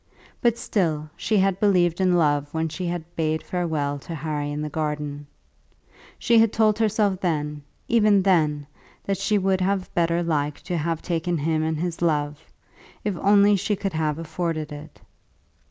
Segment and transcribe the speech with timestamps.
[0.41, 4.63] But still she had believed in love when she had bade farewell to Harry in
[4.63, 5.27] the garden.
[6.17, 8.65] She had told herself then, even then,
[9.03, 12.39] that she would have better liked to have taken him and his love,
[13.03, 14.99] if only she could have afforded it.